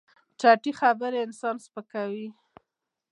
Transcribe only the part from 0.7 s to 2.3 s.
خبرې انسان سپکوي.